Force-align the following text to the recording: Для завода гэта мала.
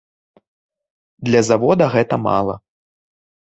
Для 1.29 1.41
завода 1.51 1.93
гэта 1.99 2.23
мала. 2.27 2.61